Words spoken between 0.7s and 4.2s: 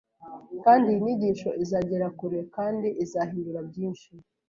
iyi nyigisho izagera kure kandi izahindura byinshi